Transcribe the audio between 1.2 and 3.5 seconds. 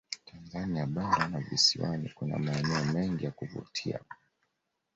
na visiwani kuna maeneo mengi ya